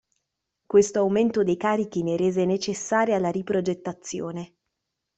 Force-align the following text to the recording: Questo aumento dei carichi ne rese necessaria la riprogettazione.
Questo 0.65 0.97
aumento 0.97 1.43
dei 1.43 1.57
carichi 1.57 2.01
ne 2.01 2.17
rese 2.17 2.43
necessaria 2.43 3.19
la 3.19 3.29
riprogettazione. 3.29 4.55